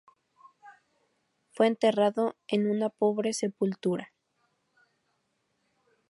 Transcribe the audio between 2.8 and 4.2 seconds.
pobre sepultura.